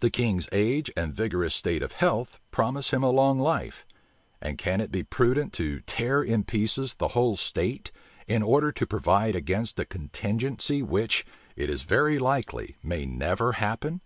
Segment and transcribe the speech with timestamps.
[0.00, 3.86] The king's age and vigorous state of health promise him a long life;
[4.42, 7.90] and can it be prudent to tear in pieces the whole state,
[8.28, 11.24] in order to provide against a contingency which,
[11.56, 14.02] it is very likely, may never happen?